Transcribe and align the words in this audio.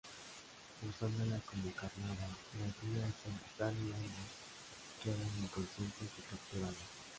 Usándola 0.89 1.39
como 1.45 1.71
carnada, 1.73 2.27
la 2.57 2.75
guía 2.81 3.03
hacia 3.05 3.33
Danny 3.59 3.91
ambos 3.91 4.99
quedan 5.03 5.37
inconscientes 5.43 6.09
y 6.17 6.21
capturados. 6.27 6.75